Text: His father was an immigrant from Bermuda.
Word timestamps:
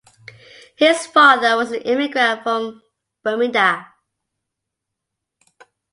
His 0.77 1.05
father 1.05 1.55
was 1.55 1.71
an 1.71 1.83
immigrant 1.83 2.41
from 2.41 2.81
Bermuda. 3.23 3.85